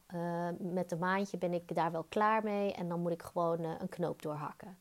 met 0.59 0.92
een 0.92 0.99
maandje 0.99 1.38
ben 1.38 1.52
ik 1.52 1.75
daar 1.75 1.92
wel 1.92 2.04
klaar 2.09 2.42
mee. 2.42 2.73
En 2.73 2.88
dan 2.88 3.00
moet 3.00 3.12
ik 3.12 3.23
gewoon 3.23 3.61
een 3.64 3.88
knoop 3.88 4.23
doorhakken. 4.23 4.78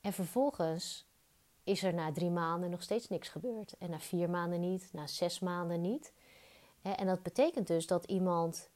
En 0.00 0.12
vervolgens 0.12 1.06
is 1.64 1.82
er 1.82 1.94
na 1.94 2.12
drie 2.12 2.30
maanden 2.30 2.70
nog 2.70 2.82
steeds 2.82 3.08
niks 3.08 3.28
gebeurd. 3.28 3.74
En 3.78 3.90
na 3.90 3.98
vier 3.98 4.30
maanden 4.30 4.60
niet, 4.60 4.88
na 4.92 5.06
zes 5.06 5.40
maanden 5.40 5.80
niet. 5.80 6.12
En 6.82 7.06
dat 7.06 7.22
betekent 7.22 7.66
dus 7.66 7.86
dat 7.86 8.04
iemand 8.04 8.68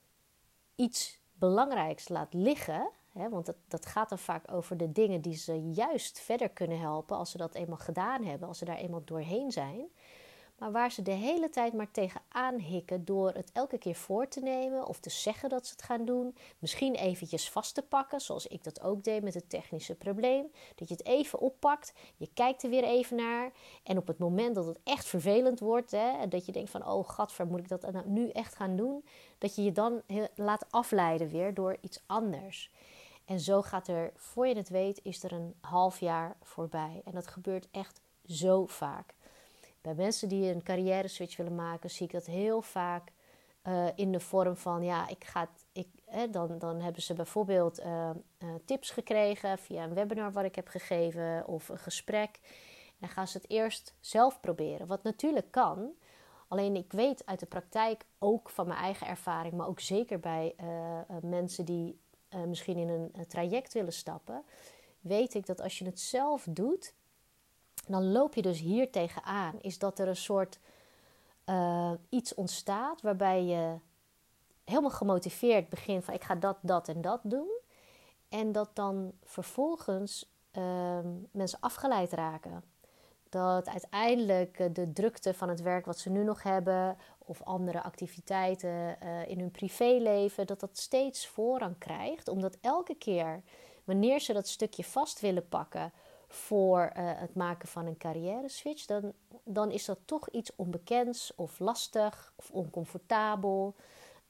iets 0.75 1.21
belangrijks 1.33 2.09
laat 2.09 2.35
liggen. 2.35 2.91
Want 3.12 3.47
dat, 3.47 3.57
dat 3.69 3.87
gaat 3.87 4.09
dan 4.09 4.19
vaak 4.19 4.53
over 4.53 4.76
de 4.76 4.93
dingen 4.93 5.21
die 5.21 5.37
ze 5.37 5.71
juist 5.71 6.21
verder 6.21 6.49
kunnen 6.49 6.81
helpen 6.81 7.17
als 7.17 7.31
ze 7.31 7.37
dat 7.37 7.55
eenmaal 7.55 7.76
gedaan 7.76 8.25
hebben, 8.25 8.49
als 8.49 8.59
ze 8.59 8.65
daar 8.65 8.76
eenmaal 8.76 9.05
doorheen 9.05 9.53
zijn 9.53 9.88
maar 10.59 10.73
waar 10.73 10.93
ze 10.93 11.03
de 11.03 11.11
hele 11.11 11.51
tijd 11.51 11.73
maar 11.73 11.91
tegenaan 11.91 12.59
hikken 12.59 13.05
door 13.05 13.33
het 13.33 13.51
elke 13.53 13.79
keer 13.79 13.95
voor 13.95 14.29
te 14.29 14.41
nemen 14.41 14.87
of 14.87 15.01
te 15.01 15.11
zeggen 15.11 15.49
dat 15.49 15.67
ze 15.67 15.73
het 15.73 15.83
gaan 15.83 16.05
doen. 16.05 16.37
Misschien 16.59 16.95
eventjes 16.95 17.51
vast 17.51 17.75
te 17.75 17.83
pakken, 17.83 18.21
zoals 18.21 18.47
ik 18.47 18.65
dat 18.65 18.83
ook 18.83 19.05
deed 19.05 19.23
met 19.23 19.35
het 19.35 19.51
technische 19.51 19.95
probleem. 19.95 20.51
Dat 20.75 20.89
je 20.89 20.95
het 20.95 21.07
even 21.07 21.39
oppakt, 21.39 21.93
je 22.17 22.29
kijkt 22.35 22.63
er 22.63 22.71
weer 22.71 22.85
even 22.85 23.17
naar. 23.17 23.53
En 23.83 23.99
op 23.99 24.07
het 24.07 24.19
moment 24.19 24.55
dat 24.55 24.67
het 24.67 24.81
echt 24.85 25.07
vervelend 25.07 25.61
wordt, 25.61 25.91
hè, 25.91 26.29
dat 26.29 26.47
je 26.47 26.53
denkt 26.53 26.71
van 26.71 26.87
oh 26.87 27.09
gadver, 27.09 27.47
moet 27.47 27.61
ik 27.61 27.69
dat 27.69 27.93
nou 27.93 28.09
nu 28.09 28.29
echt 28.29 28.55
gaan 28.55 28.77
doen? 28.77 29.05
Dat 29.39 29.55
je 29.55 29.63
je 29.63 29.73
dan 29.73 30.03
laat 30.35 30.67
afleiden 30.71 31.29
weer 31.29 31.55
door 31.55 31.77
iets 31.81 32.03
anders. 32.07 32.71
En 33.25 33.41
zo 33.41 33.63
gaat 33.63 33.89
er, 33.89 34.13
voor 34.17 34.47
je 34.47 34.55
het 34.55 34.69
weet, 34.69 35.01
is 35.03 35.23
er 35.23 35.33
een 35.33 35.55
half 35.61 36.01
jaar 36.01 36.37
voorbij. 36.43 37.03
En 37.05 37.13
dat 37.13 37.27
gebeurt 37.27 37.69
echt 37.71 38.01
zo 38.25 38.67
vaak. 38.67 39.15
Bij 39.87 39.95
mensen 39.95 40.28
die 40.28 40.50
een 40.50 40.62
carrière 40.62 41.09
switch 41.09 41.37
willen 41.37 41.55
maken, 41.55 41.90
zie 41.90 42.07
ik 42.07 42.12
dat 42.12 42.26
heel 42.26 42.62
vaak 42.62 43.12
uh, 43.64 43.87
in 43.95 44.12
de 44.12 44.21
vorm 44.21 44.57
van 44.57 44.83
ja, 44.83 45.09
ik 45.09 45.25
ga. 45.25 45.49
Ik, 45.73 45.88
dan, 46.31 46.59
dan 46.59 46.81
hebben 46.81 47.02
ze 47.02 47.14
bijvoorbeeld 47.14 47.81
uh, 47.81 48.11
uh, 48.38 48.49
tips 48.64 48.90
gekregen 48.90 49.59
via 49.59 49.85
een 49.85 49.95
webinar 49.95 50.33
wat 50.33 50.45
ik 50.45 50.55
heb 50.55 50.69
gegeven 50.69 51.47
of 51.47 51.69
een 51.69 51.78
gesprek. 51.78 52.38
En 52.87 52.97
dan 52.99 53.09
gaan 53.09 53.28
ze 53.28 53.37
het 53.37 53.50
eerst 53.50 53.95
zelf 54.00 54.40
proberen, 54.40 54.87
wat 54.87 55.02
natuurlijk 55.02 55.50
kan. 55.50 55.90
Alleen 56.49 56.76
ik 56.76 56.93
weet 56.93 57.26
uit 57.26 57.40
de 57.40 57.47
praktijk, 57.47 58.05
ook 58.19 58.50
van 58.50 58.66
mijn 58.66 58.81
eigen 58.81 59.07
ervaring, 59.07 59.55
maar 59.55 59.69
ook 59.69 59.81
zeker 59.81 60.21
bij 60.21 60.55
mensen 61.23 61.64
die 61.64 62.00
misschien 62.47 62.76
in 62.76 62.88
een 62.88 63.26
traject 63.26 63.73
willen 63.73 63.93
stappen, 63.93 64.45
weet 65.00 65.35
ik 65.35 65.47
dat 65.47 65.61
als 65.61 65.78
je 65.78 65.85
het 65.85 66.00
zelf 66.00 66.47
doet, 66.50 66.95
dan 67.87 68.12
loop 68.12 68.35
je 68.35 68.43
dus 68.43 68.61
hier 68.61 68.90
tegenaan. 68.90 69.61
Is 69.61 69.78
dat 69.78 69.99
er 69.99 70.09
een 70.09 70.16
soort 70.16 70.59
uh, 71.47 71.93
iets 72.09 72.35
ontstaat 72.35 73.00
waarbij 73.00 73.45
je 73.45 73.78
helemaal 74.64 74.90
gemotiveerd 74.90 75.69
begint 75.69 76.05
van 76.05 76.14
ik 76.14 76.25
ga 76.25 76.35
dat, 76.35 76.57
dat 76.61 76.88
en 76.88 77.00
dat 77.00 77.21
doen. 77.23 77.59
En 78.28 78.52
dat 78.52 78.71
dan 78.73 79.12
vervolgens 79.25 80.31
uh, 80.52 80.99
mensen 81.31 81.61
afgeleid 81.61 82.12
raken. 82.12 82.64
Dat 83.28 83.69
uiteindelijk 83.69 84.75
de 84.75 84.93
drukte 84.93 85.35
van 85.35 85.49
het 85.49 85.62
werk 85.62 85.87
wat 85.87 85.99
ze 85.99 86.11
nu 86.11 86.25
nog 86.25 86.43
hebben, 86.43 86.97
of 87.19 87.43
andere 87.43 87.83
activiteiten 87.83 88.97
uh, 89.02 89.28
in 89.28 89.38
hun 89.38 89.50
privéleven, 89.50 90.47
dat 90.47 90.61
dat 90.61 90.78
steeds 90.78 91.26
voorrang 91.26 91.78
krijgt. 91.78 92.28
Omdat 92.28 92.59
elke 92.61 92.95
keer 92.95 93.43
wanneer 93.85 94.21
ze 94.21 94.33
dat 94.33 94.49
stukje 94.49 94.85
vast 94.85 95.21
willen 95.21 95.49
pakken, 95.49 95.93
voor 96.37 96.81
uh, 96.97 97.11
het 97.19 97.35
maken 97.35 97.69
van 97.69 97.87
een 97.87 97.97
carrière 97.97 98.49
switch, 98.49 98.87
dan, 98.87 99.12
dan 99.45 99.71
is 99.71 99.85
dat 99.85 99.99
toch 100.05 100.28
iets 100.31 100.57
onbekends 100.57 101.35
of 101.35 101.59
lastig 101.59 102.33
of 102.37 102.50
oncomfortabel. 102.50 103.75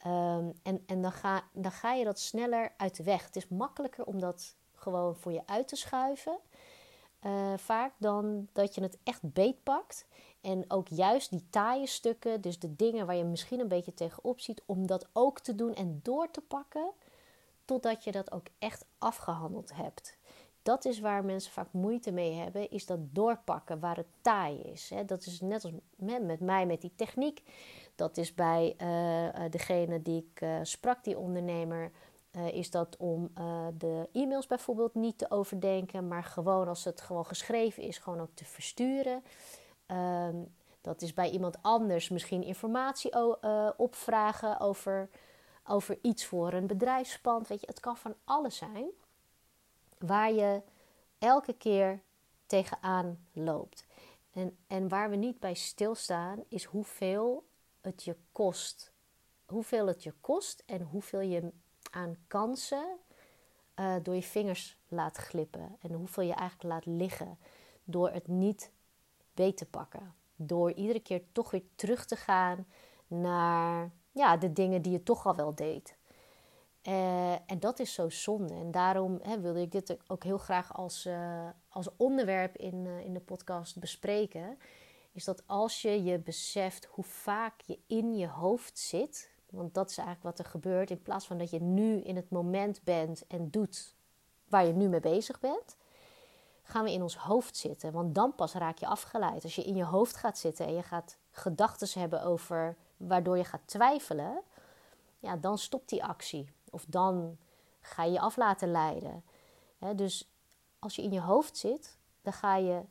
Um, 0.06 0.52
en 0.62 0.82
en 0.86 1.02
dan, 1.02 1.12
ga, 1.12 1.42
dan 1.52 1.72
ga 1.72 1.92
je 1.92 2.04
dat 2.04 2.18
sneller 2.18 2.72
uit 2.76 2.96
de 2.96 3.02
weg. 3.02 3.24
Het 3.24 3.36
is 3.36 3.48
makkelijker 3.48 4.04
om 4.04 4.20
dat 4.20 4.56
gewoon 4.72 5.16
voor 5.16 5.32
je 5.32 5.42
uit 5.46 5.68
te 5.68 5.76
schuiven. 5.76 6.38
Uh, 7.22 7.56
vaak 7.56 7.92
dan 7.98 8.48
dat 8.52 8.74
je 8.74 8.82
het 8.82 8.98
echt 9.02 9.32
beetpakt. 9.32 10.06
En 10.40 10.64
ook 10.68 10.88
juist 10.88 11.30
die 11.30 11.46
taaie 11.50 11.86
stukken, 11.86 12.40
dus 12.40 12.58
de 12.58 12.76
dingen 12.76 13.06
waar 13.06 13.16
je 13.16 13.24
misschien 13.24 13.60
een 13.60 13.68
beetje 13.68 13.94
tegenop 13.94 14.40
ziet, 14.40 14.62
om 14.66 14.86
dat 14.86 15.08
ook 15.12 15.40
te 15.40 15.54
doen 15.54 15.74
en 15.74 16.00
door 16.02 16.30
te 16.30 16.40
pakken. 16.40 16.90
Totdat 17.64 18.04
je 18.04 18.12
dat 18.12 18.32
ook 18.32 18.46
echt 18.58 18.84
afgehandeld 18.98 19.74
hebt 19.74 20.15
dat 20.66 20.84
is 20.84 21.00
waar 21.00 21.24
mensen 21.24 21.52
vaak 21.52 21.68
moeite 21.70 22.12
mee 22.12 22.32
hebben, 22.32 22.70
is 22.70 22.86
dat 22.86 22.98
doorpakken 23.00 23.80
waar 23.80 23.96
het 23.96 24.06
taai 24.20 24.60
is. 24.60 24.92
Dat 25.06 25.26
is 25.26 25.40
net 25.40 25.64
als 25.64 25.72
met, 25.96 26.40
mij 26.40 26.66
met 26.66 26.80
die 26.80 26.92
techniek. 26.96 27.42
Dat 27.94 28.16
is 28.16 28.34
bij 28.34 28.76
uh, 28.82 29.50
degene 29.50 30.02
die 30.02 30.28
ik 30.30 30.40
uh, 30.40 30.58
sprak, 30.62 31.04
die 31.04 31.18
ondernemer, 31.18 31.90
is 32.52 32.70
dat 32.70 32.96
om 32.96 33.30
de 33.78 34.08
e-mails 34.12 34.46
bijvoorbeeld 34.46 34.94
niet 34.94 35.18
te 35.18 35.30
overdenken, 35.30 36.08
maar 36.08 36.24
gewoon 36.24 36.68
als 36.68 36.84
het 36.84 37.00
gewoon 37.00 37.26
geschreven 37.26 37.82
is, 37.82 37.98
gewoon 37.98 38.20
ook 38.20 38.34
te 38.34 38.44
versturen. 38.44 39.22
Ehm, 39.86 40.36
dat 40.80 41.02
is 41.02 41.14
bij 41.14 41.30
iemand 41.30 41.56
anders 41.62 42.08
misschien 42.08 42.42
informatie 42.42 43.38
opvragen 43.76 44.60
over, 44.60 45.08
over 45.66 45.98
iets 46.02 46.26
voor 46.26 46.52
een 46.52 46.66
bedrijfspand. 46.66 47.48
Weet 47.48 47.60
je, 47.60 47.66
het 47.66 47.80
kan 47.80 47.96
van 47.96 48.14
alles 48.24 48.56
zijn 48.56 48.90
waar 49.98 50.32
je 50.32 50.62
elke 51.18 51.52
keer 51.52 52.02
tegenaan 52.46 53.26
loopt. 53.32 53.86
En, 54.32 54.56
en 54.66 54.88
waar 54.88 55.10
we 55.10 55.16
niet 55.16 55.40
bij 55.40 55.54
stilstaan, 55.54 56.44
is 56.48 56.64
hoeveel 56.64 57.46
het 57.80 58.04
je 58.04 58.16
kost. 58.32 58.92
Hoeveel 59.46 59.86
het 59.86 60.02
je 60.02 60.14
kost 60.20 60.62
en 60.66 60.82
hoeveel 60.82 61.20
je 61.20 61.52
aan 61.90 62.16
kansen 62.26 62.98
uh, 63.76 63.94
door 64.02 64.14
je 64.14 64.22
vingers 64.22 64.78
laat 64.88 65.16
glippen. 65.16 65.76
En 65.80 65.92
hoeveel 65.92 66.22
je 66.22 66.34
eigenlijk 66.34 66.72
laat 66.72 66.86
liggen 66.96 67.38
door 67.84 68.10
het 68.10 68.28
niet 68.28 68.70
beet 69.34 69.56
te 69.56 69.66
pakken. 69.66 70.14
Door 70.36 70.72
iedere 70.72 71.00
keer 71.00 71.22
toch 71.32 71.50
weer 71.50 71.64
terug 71.74 72.04
te 72.04 72.16
gaan 72.16 72.66
naar 73.06 73.90
ja, 74.12 74.36
de 74.36 74.52
dingen 74.52 74.82
die 74.82 74.92
je 74.92 75.02
toch 75.02 75.26
al 75.26 75.36
wel 75.36 75.54
deed. 75.54 75.95
Uh, 76.88 77.32
en 77.32 77.58
dat 77.60 77.78
is 77.78 77.94
zo 77.94 78.08
zonde. 78.08 78.54
En 78.54 78.70
daarom 78.70 79.18
hè, 79.22 79.40
wilde 79.40 79.60
ik 79.60 79.72
dit 79.72 79.96
ook 80.06 80.24
heel 80.24 80.38
graag 80.38 80.74
als, 80.74 81.06
uh, 81.06 81.48
als 81.68 81.88
onderwerp 81.96 82.56
in, 82.56 82.84
uh, 82.84 83.04
in 83.04 83.14
de 83.14 83.20
podcast 83.20 83.78
bespreken. 83.78 84.58
Is 85.12 85.24
dat 85.24 85.42
als 85.46 85.82
je 85.82 86.02
je 86.02 86.18
beseft 86.18 86.84
hoe 86.84 87.04
vaak 87.04 87.60
je 87.60 87.78
in 87.86 88.16
je 88.16 88.28
hoofd 88.28 88.78
zit. 88.78 89.30
Want 89.50 89.74
dat 89.74 89.90
is 89.90 89.98
eigenlijk 89.98 90.36
wat 90.36 90.46
er 90.46 90.50
gebeurt. 90.50 90.90
In 90.90 91.02
plaats 91.02 91.26
van 91.26 91.38
dat 91.38 91.50
je 91.50 91.60
nu 91.60 92.00
in 92.00 92.16
het 92.16 92.30
moment 92.30 92.82
bent 92.84 93.26
en 93.26 93.50
doet 93.50 93.94
waar 94.48 94.66
je 94.66 94.72
nu 94.72 94.88
mee 94.88 95.00
bezig 95.00 95.40
bent. 95.40 95.76
Gaan 96.62 96.84
we 96.84 96.92
in 96.92 97.02
ons 97.02 97.16
hoofd 97.16 97.56
zitten. 97.56 97.92
Want 97.92 98.14
dan 98.14 98.34
pas 98.34 98.54
raak 98.54 98.78
je 98.78 98.86
afgeleid. 98.86 99.42
Als 99.42 99.54
je 99.54 99.64
in 99.64 99.76
je 99.76 99.84
hoofd 99.84 100.16
gaat 100.16 100.38
zitten 100.38 100.66
en 100.66 100.74
je 100.74 100.82
gaat 100.82 101.16
gedachten 101.30 102.00
hebben 102.00 102.22
over 102.22 102.76
waardoor 102.96 103.36
je 103.36 103.44
gaat 103.44 103.62
twijfelen. 103.64 104.40
Ja, 105.18 105.36
dan 105.36 105.58
stopt 105.58 105.88
die 105.88 106.04
actie. 106.04 106.54
Of 106.76 106.84
dan 106.88 107.36
ga 107.80 108.04
je 108.04 108.12
je 108.12 108.20
af 108.20 108.36
laten 108.36 108.70
leiden. 108.70 109.24
dus 109.94 110.30
als 110.78 110.96
je 110.96 111.02
in 111.02 111.12
je 111.12 111.20
hoofd 111.20 111.56
zit, 111.56 111.98
dan 112.22 112.32
ga 112.32 112.56
je 112.56 112.82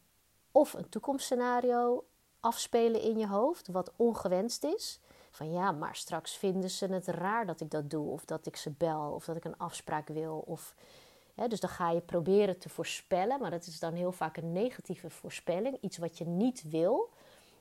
of 0.52 0.74
een 0.74 0.90
toekomstscenario 0.90 2.06
afspelen 2.40 3.02
in 3.02 3.18
je 3.18 3.28
hoofd, 3.28 3.68
wat 3.68 3.92
ongewenst 3.96 4.64
is. 4.64 5.00
Van 5.32 5.52
ja, 5.52 5.72
maar 5.72 5.96
straks 5.96 6.38
vinden 6.38 6.70
ze 6.70 6.86
het 6.86 7.08
raar 7.08 7.46
dat 7.46 7.62
ik 7.62 7.72
dat 7.72 7.90
doe, 7.90 8.12
of 8.12 8.26
dat 8.26 8.46
ik 8.46 8.56
ze 8.56 8.72
bel, 8.72 9.12
of 9.12 9.26
dat 9.26 9.36
ik 9.36 9.46
een 9.46 9.58
afspraak 9.58 10.08
wil. 10.08 10.44
Of, 10.46 10.76
dus 11.48 11.60
dan 11.60 11.70
ga 11.70 11.92
je 11.92 12.02
proberen 12.02 12.60
te 12.60 12.70
voorspellen, 12.70 13.40
maar 13.40 13.52
dat 13.52 13.66
is 13.66 13.80
dan 13.80 13.94
heel 13.94 14.12
vaak 14.12 14.38
een 14.38 14.52
negatieve 14.52 15.10
voorspelling, 15.10 15.78
iets 15.82 15.98
wat 15.98 16.18
je 16.18 16.26
niet 16.26 16.70
wil, 16.70 17.10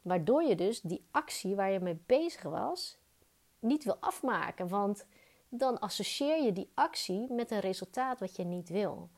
waardoor 0.03 0.43
je 0.43 0.57
dus 0.57 0.81
die 0.81 1.05
actie 1.11 1.55
waar 1.55 1.71
je 1.71 1.81
mee 1.81 2.03
bezig 2.07 2.43
was 2.43 2.99
niet 3.65 3.85
wil 3.85 3.97
afmaken. 4.01 4.69
Want 4.69 5.07
dan 5.59 5.79
associeer 5.79 6.43
je 6.43 6.53
die 6.53 6.71
actie 6.75 7.33
met 7.33 7.51
een 7.51 7.61
resultaat 7.61 8.21
wat 8.21 8.37
je 8.37 8.45
niet 8.45 8.69
wil. 8.69 9.09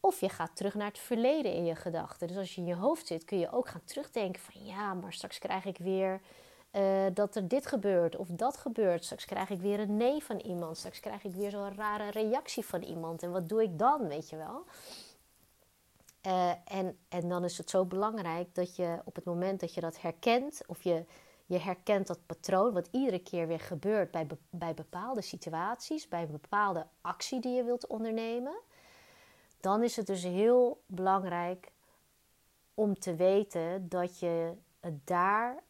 Of 0.00 0.20
je 0.20 0.28
gaat 0.28 0.56
terug 0.56 0.74
naar 0.74 0.86
het 0.86 0.98
verleden 0.98 1.52
in 1.52 1.64
je 1.64 1.74
gedachten. 1.74 2.28
Dus 2.28 2.36
als 2.36 2.54
je 2.54 2.60
in 2.60 2.66
je 2.66 2.74
hoofd 2.74 3.06
zit, 3.06 3.24
kun 3.24 3.38
je 3.38 3.52
ook 3.52 3.68
gaan 3.68 3.84
terugdenken 3.84 4.42
van 4.42 4.64
ja, 4.64 4.94
maar 4.94 5.12
straks 5.12 5.38
krijg 5.38 5.64
ik 5.64 5.78
weer 5.78 6.20
eh, 6.70 7.06
dat 7.14 7.36
er 7.36 7.48
dit 7.48 7.66
gebeurt 7.66 8.16
of 8.16 8.28
dat 8.28 8.56
gebeurt. 8.56 9.04
Straks 9.04 9.24
krijg 9.24 9.50
ik 9.50 9.60
weer 9.60 9.80
een 9.80 9.96
nee 9.96 10.24
van 10.24 10.38
iemand. 10.38 10.76
Straks 10.76 11.00
krijg 11.00 11.24
ik 11.24 11.34
weer 11.34 11.50
zo'n 11.50 11.74
rare 11.74 12.10
reactie 12.10 12.64
van 12.64 12.82
iemand. 12.82 13.22
En 13.22 13.30
wat 13.30 13.48
doe 13.48 13.62
ik 13.62 13.78
dan, 13.78 14.08
weet 14.08 14.28
je 14.28 14.36
wel? 14.36 14.64
Uh, 16.26 16.50
en, 16.64 16.98
en 17.08 17.28
dan 17.28 17.44
is 17.44 17.58
het 17.58 17.70
zo 17.70 17.84
belangrijk 17.84 18.54
dat 18.54 18.76
je 18.76 19.00
op 19.04 19.14
het 19.14 19.24
moment 19.24 19.60
dat 19.60 19.74
je 19.74 19.80
dat 19.80 20.00
herkent, 20.00 20.60
of 20.66 20.82
je, 20.82 21.04
je 21.46 21.58
herkent 21.58 22.06
dat 22.06 22.26
patroon, 22.26 22.72
wat 22.72 22.88
iedere 22.90 23.18
keer 23.18 23.46
weer 23.46 23.60
gebeurt 23.60 24.10
bij, 24.10 24.26
bij 24.50 24.74
bepaalde 24.74 25.22
situaties, 25.22 26.08
bij 26.08 26.22
een 26.22 26.30
bepaalde 26.30 26.86
actie 27.00 27.40
die 27.40 27.52
je 27.52 27.64
wilt 27.64 27.86
ondernemen, 27.86 28.56
dan 29.60 29.82
is 29.82 29.96
het 29.96 30.06
dus 30.06 30.22
heel 30.22 30.82
belangrijk 30.86 31.72
om 32.74 32.98
te 32.98 33.14
weten 33.14 33.88
dat 33.88 34.18
je 34.18 34.52
het 34.80 35.06
daar 35.06 35.62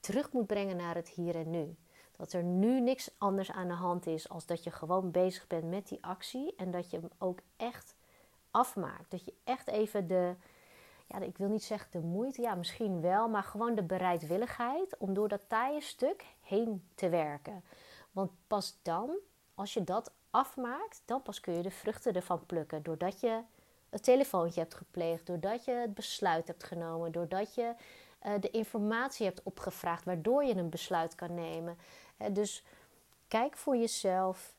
terug 0.00 0.32
moet 0.32 0.46
brengen 0.46 0.76
naar 0.76 0.94
het 0.94 1.08
hier 1.08 1.34
en 1.34 1.50
nu. 1.50 1.76
Dat 2.16 2.32
er 2.32 2.42
nu 2.42 2.80
niks 2.80 3.10
anders 3.18 3.50
aan 3.50 3.68
de 3.68 3.74
hand 3.74 4.06
is 4.06 4.28
als 4.28 4.46
dat 4.46 4.64
je 4.64 4.70
gewoon 4.70 5.10
bezig 5.10 5.46
bent 5.46 5.64
met 5.64 5.88
die 5.88 5.98
actie 6.00 6.54
en 6.56 6.70
dat 6.70 6.90
je 6.90 6.96
hem 6.96 7.08
ook 7.18 7.38
echt 7.56 7.94
afmaakt. 8.50 9.10
Dat 9.10 9.24
je 9.24 9.34
echt 9.44 9.68
even 9.68 10.06
de, 10.06 10.34
ja, 11.08 11.18
ik 11.20 11.38
wil 11.38 11.48
niet 11.48 11.64
zeggen 11.64 11.90
de 11.90 12.06
moeite, 12.06 12.40
ja, 12.40 12.54
misschien 12.54 13.00
wel, 13.00 13.28
maar 13.28 13.42
gewoon 13.42 13.74
de 13.74 13.82
bereidwilligheid 13.82 14.96
om 14.98 15.14
door 15.14 15.28
dat 15.28 15.40
taaie 15.46 15.80
stuk 15.80 16.24
heen 16.40 16.88
te 16.94 17.08
werken. 17.08 17.64
Want 18.12 18.30
pas 18.46 18.78
dan, 18.82 19.18
als 19.54 19.74
je 19.74 19.84
dat 19.84 20.12
afmaakt, 20.30 21.02
dan 21.04 21.22
pas 21.22 21.40
kun 21.40 21.54
je 21.54 21.62
de 21.62 21.70
vruchten 21.70 22.14
ervan 22.14 22.46
plukken. 22.46 22.82
Doordat 22.82 23.20
je 23.20 23.40
het 23.88 24.02
telefoontje 24.02 24.60
hebt 24.60 24.74
gepleegd, 24.74 25.26
doordat 25.26 25.64
je 25.64 25.70
het 25.70 25.94
besluit 25.94 26.46
hebt 26.46 26.64
genomen, 26.64 27.12
doordat 27.12 27.54
je 27.54 27.74
uh, 28.26 28.32
de 28.40 28.50
informatie 28.50 29.26
hebt 29.26 29.42
opgevraagd, 29.42 30.04
waardoor 30.04 30.44
je 30.44 30.54
een 30.54 30.70
besluit 30.70 31.14
kan 31.14 31.34
nemen. 31.34 31.78
Uh, 32.18 32.26
dus 32.32 32.64
kijk 33.28 33.56
voor 33.56 33.76
jezelf. 33.76 34.56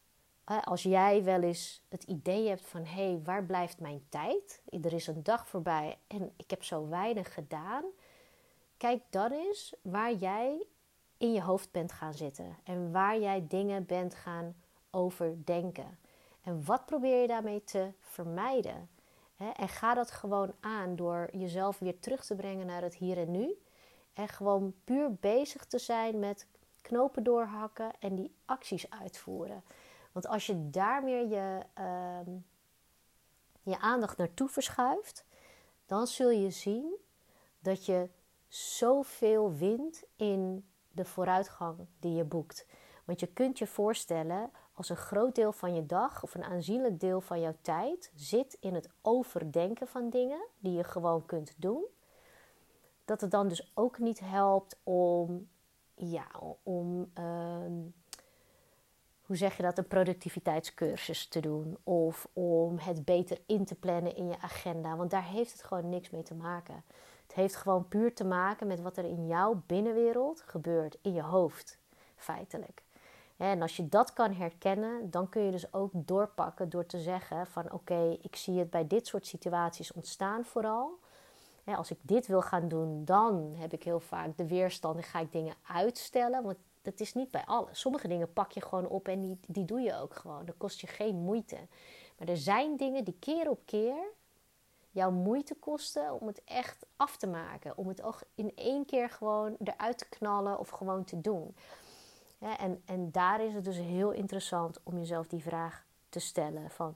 Als 0.64 0.84
jij 0.84 1.24
wel 1.24 1.42
eens 1.42 1.82
het 1.90 2.04
idee 2.04 2.48
hebt 2.48 2.66
van 2.66 2.86
hé, 2.86 3.10
hey, 3.10 3.22
waar 3.24 3.44
blijft 3.46 3.80
mijn 3.80 4.06
tijd? 4.10 4.62
Er 4.82 4.94
is 4.94 5.08
een 5.08 5.24
dag 5.24 5.48
voorbij 5.48 5.98
en 6.08 6.34
ik 6.38 6.50
heb 6.50 6.64
zo 6.64 6.88
weinig 6.88 7.34
gedaan. 7.34 7.84
Kijk 8.78 9.02
dan 9.10 9.32
eens 9.32 9.76
waar 9.82 10.14
jij 10.14 10.66
in 11.18 11.34
je 11.34 11.42
hoofd 11.42 11.72
bent 11.72 11.92
gaan 11.92 12.14
zitten 12.14 12.58
en 12.64 12.92
waar 12.92 13.20
jij 13.20 13.46
dingen 13.48 13.86
bent 13.86 14.16
gaan 14.16 14.56
overdenken. 14.92 16.00
En 16.42 16.66
wat 16.66 16.86
probeer 16.86 17.22
je 17.22 17.28
daarmee 17.28 17.64
te 17.64 17.92
vermijden? 18.00 18.90
En 19.38 19.70
ga 19.70 19.94
dat 19.94 20.12
gewoon 20.12 20.54
aan 20.60 20.96
door 20.96 21.30
jezelf 21.32 21.80
weer 21.80 22.00
terug 22.00 22.26
te 22.26 22.36
brengen 22.36 22.66
naar 22.66 22.82
het 22.82 22.96
hier 22.96 23.18
en 23.18 23.32
nu. 23.32 23.62
En 24.14 24.28
gewoon 24.28 24.74
puur 24.84 25.14
bezig 25.14 25.66
te 25.66 25.80
zijn 25.80 26.20
met 26.20 26.48
knopen 26.82 27.24
doorhakken 27.24 27.92
en 28.00 28.16
die 28.16 28.36
acties 28.46 28.90
uitvoeren. 28.90 29.64
Want 30.12 30.28
als 30.28 30.46
je 30.46 30.70
daar 30.70 31.04
meer 31.04 31.28
je, 31.28 31.60
uh, 31.80 32.34
je 33.62 33.80
aandacht 33.80 34.18
naartoe 34.18 34.50
verschuift, 34.50 35.26
dan 35.86 36.08
zul 36.08 36.30
je 36.30 36.50
zien 36.50 36.96
dat 37.60 37.86
je 37.86 38.10
zoveel 38.48 39.54
wint 39.54 40.04
in 40.16 40.70
de 40.92 41.06
vooruitgang 41.06 41.88
die 42.00 42.14
je 42.14 42.24
boekt. 42.24 42.66
Want 43.06 43.20
je 43.20 43.28
kunt 43.28 43.58
je 43.58 43.68
voorstellen 43.68 44.52
als 44.74 44.90
een 44.90 44.96
groot 44.96 45.36
deel 45.36 45.52
van 45.52 45.76
je 45.76 45.86
dag 45.86 46.24
of 46.24 46.36
een 46.36 46.44
aanzienlijk 46.44 47.00
deel 47.00 47.22
van 47.22 47.42
jouw 47.42 47.56
tijd 47.62 48.12
zit 48.16 48.58
in 48.60 48.74
het 48.74 48.90
overdenken 49.02 49.88
van 49.88 50.10
dingen 50.10 50.46
die 50.60 50.74
je 50.74 50.84
gewoon 50.84 51.26
kunt 51.26 51.54
doen, 51.58 51.86
dat 53.06 53.22
het 53.22 53.32
dan 53.32 53.48
dus 53.48 53.72
ook 53.76 54.00
niet 54.00 54.20
helpt 54.20 54.80
om, 54.84 55.50
ja, 55.94 56.28
om, 56.64 57.12
ehm, 57.14 57.74
hoe 59.30 59.38
zeg 59.38 59.58
je 59.58 59.64
dat, 59.64 59.78
een 59.78 59.88
productiviteitscursus 59.88 61.28
te 61.28 61.40
doen 61.40 61.78
of 61.84 62.28
om 62.34 62.78
het 62.78 63.06
beter 63.06 63.38
in 63.46 63.66
te 63.66 63.76
plannen 63.76 64.16
in 64.16 64.28
je 64.28 64.40
agenda, 64.42 64.96
want 64.96 65.12
daar 65.12 65.26
heeft 65.26 65.52
het 65.52 65.64
gewoon 65.64 65.90
niks 65.90 66.10
mee 66.10 66.24
te 66.24 66.34
maken. 66.34 66.84
Het 67.28 67.36
heeft 67.36 67.56
gewoon 67.56 67.88
puur 67.88 68.16
te 68.16 68.26
maken 68.26 68.68
met 68.68 68.82
wat 68.82 68.98
er 68.98 69.06
in 69.06 69.28
jouw 69.28 69.62
binnenwereld 69.66 70.42
gebeurt, 70.42 70.98
in 71.02 71.14
je 71.14 71.22
hoofd, 71.22 71.78
feitelijk. 72.16 72.84
En 73.38 73.62
als 73.62 73.78
je 73.78 73.90
dat 73.90 74.14
kan 74.14 74.34
herkennen, 74.34 75.12
dan 75.12 75.30
kun 75.30 75.42
je 75.42 75.52
dus 75.52 75.74
ook 75.74 75.92
doorpakken 75.94 76.70
door 76.70 76.86
te 76.86 77.00
zeggen 77.00 77.48
van 77.48 77.72
oké, 77.72 78.18
ik 78.22 78.36
zie 78.36 78.60
het 78.60 78.70
bij 78.70 78.88
dit 78.88 79.08
soort 79.08 79.28
situaties 79.28 79.94
ontstaan 79.94 80.46
vooral. 80.46 81.00
Als 81.66 81.92
ik 81.92 81.98
dit 82.02 82.28
wil 82.28 82.42
gaan 82.42 82.68
doen, 82.68 83.06
dan 83.06 83.54
heb 83.58 83.74
ik 83.74 83.84
heel 83.84 84.00
vaak 84.00 84.38
de 84.38 84.48
weerstand 84.48 84.98
en 84.98 85.04
ga 85.04 85.20
ik 85.20 85.32
dingen 85.32 85.56
uitstellen. 85.68 86.44
Want 86.44 86.58
dat 86.82 87.00
is 87.00 87.14
niet 87.14 87.32
bij 87.32 87.46
alles. 87.46 87.80
Sommige 87.80 88.08
dingen 88.08 88.34
pak 88.34 88.52
je 88.52 88.62
gewoon 88.62 88.88
op 88.88 89.08
en 89.08 89.22
die, 89.22 89.40
die 89.48 89.66
doe 89.66 89.82
je 89.82 89.96
ook 89.96 90.16
gewoon. 90.16 90.46
Dat 90.46 90.58
kost 90.58 90.82
je 90.82 90.88
geen 90.88 91.16
moeite. 91.16 91.58
Maar 92.18 92.28
er 92.28 92.38
zijn 92.38 92.78
dingen 92.78 93.04
die 93.04 93.18
keer 93.20 93.50
op 93.50 93.60
keer 93.66 94.12
jouw 94.92 95.12
moeite 95.12 95.56
kosten 95.56 96.22
om 96.22 96.28
het 96.28 96.42
echt 96.46 96.86
af 96.96 97.18
te 97.18 97.28
maken. 97.28 97.78
Om 97.78 97.88
het 97.88 98.02
ook 98.02 98.22
in 98.36 98.52
één 98.56 98.86
keer 98.86 99.10
gewoon 99.10 99.56
eruit 99.64 99.98
te 99.98 100.10
knallen 100.10 100.60
of 100.60 100.70
gewoon 100.70 101.04
te 101.04 101.22
doen 101.22 101.56
en, 102.40 102.82
en 102.86 103.12
daar 103.12 103.42
is 103.42 103.54
het 103.54 103.64
dus 103.64 103.78
heel 103.78 104.12
interessant 104.12 104.80
om 104.84 104.98
jezelf 104.98 105.28
die 105.28 105.42
vraag 105.42 105.86
te 106.10 106.20
stellen: 106.20 106.70
van 106.70 106.94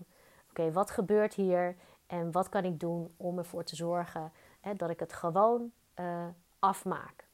oké, 0.50 0.72
wat 0.72 0.92
gebeurt 0.92 1.34
hier 1.34 1.76
en 2.08 2.32
wat 2.32 2.50
kan 2.50 2.64
ik 2.64 2.80
doen 2.80 3.14
om 3.18 3.38
ervoor 3.38 3.64
te 3.64 3.76
zorgen 3.76 4.32
dat 4.76 4.90
ik 4.90 5.00
het 5.00 5.14
gewoon 5.14 5.72
uh, 6.00 6.28
afmaak. 6.60 7.28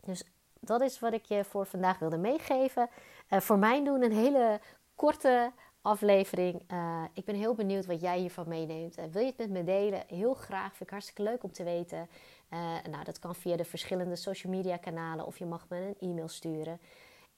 Dus 0.00 0.24
dat 0.66 0.80
is 0.80 0.98
wat 0.98 1.12
ik 1.12 1.24
je 1.24 1.44
voor 1.44 1.66
vandaag 1.66 1.98
wilde 1.98 2.16
meegeven. 2.18 2.88
Uh, 3.30 3.40
voor 3.40 3.58
mijn 3.58 3.84
doen 3.84 4.02
een 4.02 4.12
hele 4.12 4.60
korte 4.94 5.52
aflevering. 5.82 6.62
Uh, 6.72 7.04
ik 7.12 7.24
ben 7.24 7.34
heel 7.34 7.54
benieuwd 7.54 7.86
wat 7.86 8.00
jij 8.00 8.18
hiervan 8.18 8.48
meeneemt. 8.48 8.94
wil 8.94 9.22
je 9.22 9.26
het 9.26 9.36
met 9.36 9.50
me 9.50 9.64
delen? 9.64 10.02
Heel 10.06 10.34
graag. 10.34 10.68
Vind 10.68 10.80
ik 10.80 10.90
hartstikke 10.90 11.22
leuk 11.22 11.42
om 11.42 11.52
te 11.52 11.64
weten. 11.64 12.08
nou, 12.90 13.04
dat 13.04 13.18
kan 13.18 13.34
via 13.34 13.56
de 13.56 13.64
verschillende 13.64 14.16
social 14.16 14.52
media 14.52 14.76
kanalen 14.76 15.26
of 15.26 15.38
je 15.38 15.46
mag 15.46 15.66
me 15.68 15.76
een 15.76 16.10
e-mail 16.10 16.28
sturen. 16.28 16.80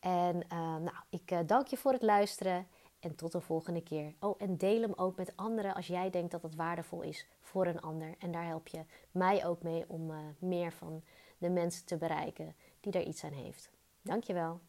En 0.00 0.42
nou, 0.82 0.96
ik 1.10 1.48
dank 1.48 1.66
je 1.66 1.76
voor 1.76 1.92
het 1.92 2.02
luisteren 2.02 2.66
en 3.00 3.14
tot 3.14 3.32
de 3.32 3.40
volgende 3.40 3.82
keer. 3.82 4.14
Oh, 4.20 4.34
en 4.38 4.56
deel 4.56 4.80
hem 4.80 4.92
ook 4.96 5.16
met 5.16 5.32
anderen 5.36 5.74
als 5.74 5.86
jij 5.86 6.10
denkt 6.10 6.30
dat 6.30 6.42
het 6.42 6.54
waardevol 6.54 7.02
is 7.02 7.26
voor 7.40 7.66
een 7.66 7.80
ander. 7.80 8.14
En 8.18 8.30
daar 8.30 8.46
help 8.46 8.68
je 8.68 8.84
mij 9.10 9.46
ook 9.46 9.62
mee 9.62 9.84
om 9.88 10.12
meer 10.38 10.72
van 10.72 11.02
de 11.38 11.50
mensen 11.50 11.86
te 11.86 11.96
bereiken 11.96 12.54
die 12.80 12.92
er 12.92 13.06
iets 13.06 13.24
aan 13.24 13.32
heeft. 13.32 13.70
Dankjewel. 14.02 14.60